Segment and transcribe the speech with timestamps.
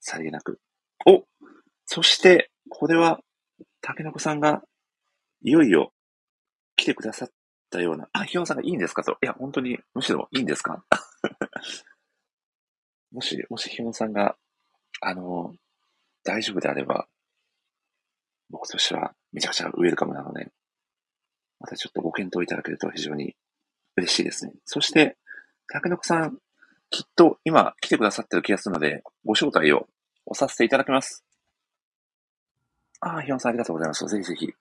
[0.00, 0.60] さりげなく。
[1.06, 1.24] お
[1.86, 3.20] そして、これは、
[3.80, 4.62] 竹の子さんが、
[5.42, 5.92] いよいよ、
[6.76, 7.30] 来てくださっ
[7.70, 9.12] たような、あ、ひよさんがいいんですかと。
[9.22, 10.84] いや、本当に、むしろいいんですか？
[13.12, 14.36] もし、もしひよさんが、
[15.00, 15.54] あの、
[16.22, 17.08] 大丈夫であれば、
[18.50, 20.50] 僕としてはめちゃくちゃウェルカムなので、
[21.58, 23.36] またちょっとご検討いただけると非常に
[23.96, 24.52] 嬉しいですね。
[24.64, 25.16] そして、
[25.68, 26.38] 竹の子さん、
[26.90, 29.86] きっと今来てくださってる気がするので、ご招待を
[30.26, 31.24] おさせていただきます。
[33.00, 34.06] ああ、ひよんさんありがとうございます。
[34.06, 34.52] ぜひぜひ。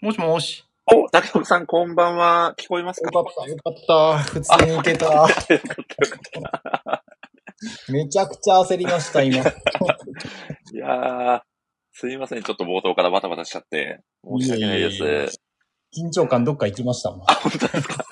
[0.00, 0.64] もしもし。
[0.86, 2.54] お、竹の子さんこんばんは。
[2.58, 3.10] 聞こえますか？
[3.12, 4.18] よかった、よかった。
[4.24, 5.04] 普通に行けた。
[5.06, 5.84] よかったよかっ
[6.88, 7.04] た。
[7.88, 9.36] めちゃくちゃ焦りました、今。
[10.72, 11.42] いやー、
[11.92, 12.42] すいません。
[12.42, 14.00] ちょっと冒頭からバタバタしちゃって。
[14.24, 14.96] 申し訳ないです。
[14.96, 17.20] いえい緊張感どっか行きましたもん。
[17.20, 18.04] いあ、本当ですか？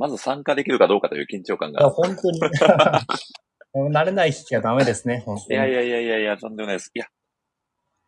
[0.00, 1.90] ままず参加できるかどうかという緊張感や、が。
[1.90, 2.40] 本当に。
[3.94, 5.48] 慣れない人はダメですね、本当に。
[5.50, 6.90] いやいやいやいやいや、とんでもないです。
[6.94, 7.06] いや、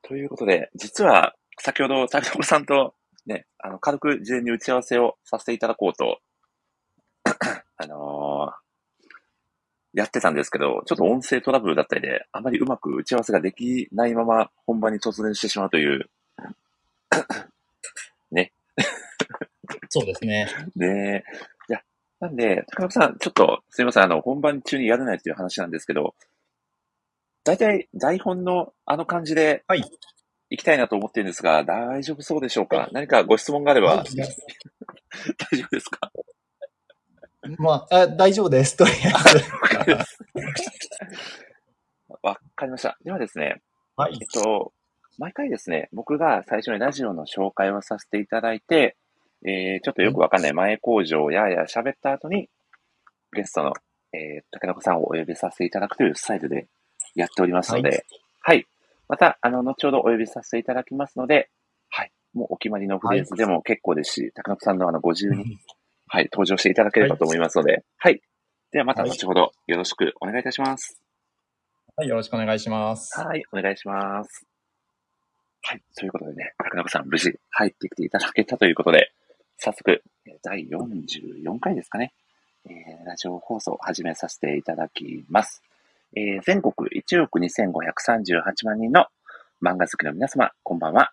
[0.01, 2.95] ということで、実は、先ほど、竹所さんと、
[3.27, 6.19] ね、あの、軽く事前に打ち合わせをさせていただこうと、
[7.77, 8.63] あのー
[9.95, 16.09] やってたんですけど、ちょっと音声トラブルだったりで、あまりうまく打ち合わせができないまま本番に突然してしまうという、
[19.89, 20.47] そうですね。
[20.77, 21.25] ね
[22.23, 26.15] なんで、高野さん、ちょっと、すいません、あの、本番中にやらないという話なんですけど、
[27.43, 29.83] 大体、台本のあの感じで、はい。
[30.49, 32.89] 行きたいなと思ってるんですが、大丈夫そうでしょうか？
[32.93, 36.13] 何かご質問があれば、はい 大丈夫ですか？
[37.59, 39.01] まあ、あ大丈夫です、とりあえ
[39.35, 39.99] ず。
[42.23, 42.97] わかりました。
[43.03, 43.63] ではですね、
[43.97, 44.29] はいえっ。
[44.43, 44.73] と、
[45.19, 48.97] 毎回ですね、僕が最初にラジオの紹介をさせていただいて、
[49.45, 52.49] えー、ちょっとよくわかんない前工場やや喋った後に、
[53.35, 53.73] ゲストの、
[54.13, 56.69] えー、竹中さんをお呼びさせていただくというスタイルで
[57.15, 57.89] やっておりますので、
[58.41, 58.67] ははいい。
[59.09, 61.51] また、あの、後ほどお呼びさせていただきますので、
[61.91, 62.13] はい。
[62.35, 65.59] もうお決まりのフレーズでも結構ですし、竹中さんのあの、ご自由に、
[66.07, 68.23] はい、登場していただければと思いますので、はい。
[68.71, 70.99] ではまた後ほどよろしくお願いいたします。
[71.95, 73.21] はい、よろしくお願いします。
[73.21, 74.47] はい、お願いします。
[75.61, 79.13] はい、ということでね、竹中さん無事入ってきていただけたということで、
[79.59, 80.03] 早速、
[80.43, 82.13] 第44回ですかね、
[82.67, 85.63] えーラジオ放送を始めさせていただきます。
[86.17, 89.07] えー全国1億2538万人の
[89.63, 91.13] 漫画好きの皆様、こんばんは。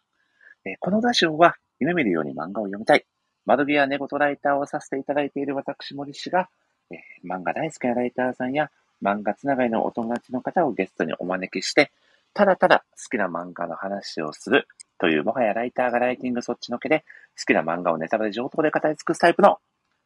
[0.66, 3.06] えーこのラジオは夢見るように漫画を読みたい、
[3.46, 6.50] 窓際寝言ライターをさせていただいている私森氏が、
[6.92, 8.72] えー漫画大好きなライターさんや
[9.04, 11.92] 漫画つながりのお友達の方をゲストにお招きして、
[12.34, 14.68] ただただ好きな漫画の話をする
[15.00, 17.06] という、もはやライターがライティングそっちのけで、
[17.38, 19.58] 好きな漫画をネタバレ上等で語り尽くすタイプの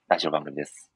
[0.08, 0.92] ラジオ番組です。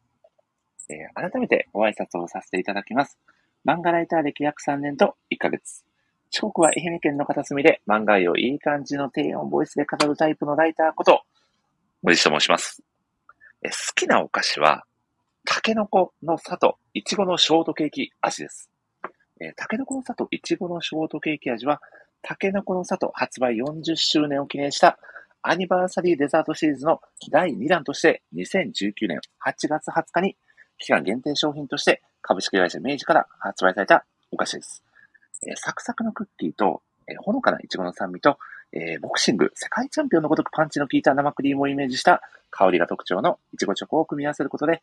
[0.90, 3.18] えー改めてご挨拶をさせていただきます。
[3.66, 5.84] 漫画ライター歴約3年と1ヶ月。
[6.30, 11.24] 四国は愛媛県の片隅で漫画愛をいい感じの低音ボイスで語るタイプのライターこと、
[12.04, 12.84] 森下と申します。
[13.64, 14.86] え好きなお菓子は、
[15.46, 18.70] タケノコの里、いちごのショートケーキ味です。
[19.40, 21.82] えー、タケノコの里、いちごのショートケーキ味は、
[22.28, 25.00] タケノコの里発売40周年を記念した
[25.42, 27.00] アニバーサリーデザートシリーズの
[27.32, 30.36] 第2弾として2019年8月20日に
[30.78, 34.84] 期間限定商品として株式会社明治から発売されたお菓子です。
[35.48, 38.38] えサクサクのクッキーと、えほのかなイチゴの酸味と、
[38.74, 42.22] えボクシング世界チャンピオンのごとくパンチの効いた生クリームをイメージした
[42.52, 44.82] 香りが特徴のイチゴチョコを組み合わせることで、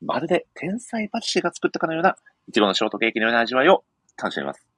[0.00, 2.14] まるで天才パティシエが作ったかのような
[2.46, 3.82] イチゴのショートケーキのような味わいを
[4.16, 4.73] 楽しめます。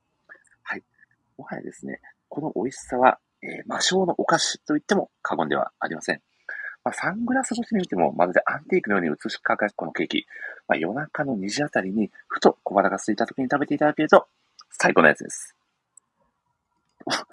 [1.39, 6.21] もはやですね、この美味しさは、えー魔性のお菓子と言っても過言ではありません。
[6.87, 10.25] まあ、サングラス越しに見ても、まるでアンティークのように美しく輝くこのケーキ。
[10.69, 14.29] まあ、夜中の2時あたりに、ふと小腹が空いた時に食べていただけると、
[14.71, 15.57] 最高のやつです。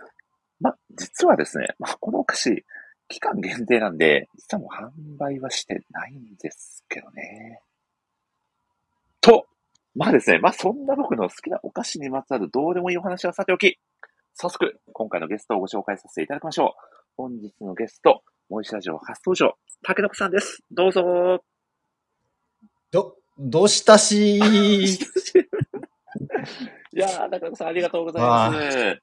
[0.60, 2.66] まあ、実はですね、まあ、このお菓子、
[3.08, 7.62] 期間限定なんで、実はもう販売はしてないんですけどね。
[9.22, 9.46] と、
[9.96, 13.78] まあですね、まあそんな僕の好きなお菓子にまつわるどうでもいいお話はさておき、
[14.36, 16.70] 早速、今回のゲストをご紹介させていただきましょう。
[17.16, 20.64] 本日のゲスト、森下ラジオ初登場、竹野さんです。
[20.72, 21.44] どうぞ
[22.92, 24.42] ど、どうしたし い
[26.94, 29.02] やー、竹野さんありがとうございます。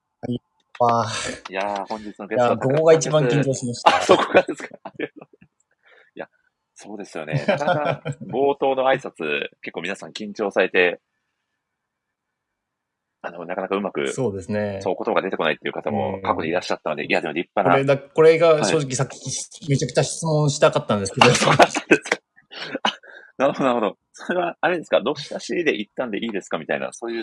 [0.80, 1.12] わあ、
[1.48, 3.96] いやー、本日のゲストはここが一番緊張しました。
[3.98, 4.78] あ、そこがですか。
[4.82, 6.10] ありがとうございます。
[6.16, 6.28] いや、
[6.74, 7.44] そうですよね。
[7.46, 11.00] なかなか冒頭の挨拶、結構皆さん緊張されて、
[13.22, 14.80] あの、なかなかうまく、そうそうですね。
[14.84, 17.74] 言葉が出てこないっていう方もうん過去にいらっしゃったので、いや、でも立派な。
[17.74, 22.18] これだ、これが正直さっきめちゃくちゃ質問したかったんですけど、 そうなんですか。
[22.82, 22.92] あ
[23.38, 23.96] なるほど、なるほど。
[24.12, 26.58] それは、あれですか、どっしゃしで行ったんでいいですか？
[26.58, 27.18] みたいな、そういう